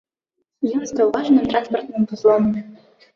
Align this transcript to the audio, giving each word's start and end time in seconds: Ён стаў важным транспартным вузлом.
Ён 0.79 0.87
стаў 0.91 1.11
важным 1.17 1.45
транспартным 1.51 2.07
вузлом. 2.13 2.49